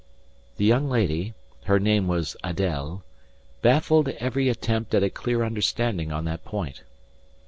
[0.57, 3.03] The young lady (her name was Adèle)
[3.61, 6.81] baffled every attempt at a clear understanding on that point.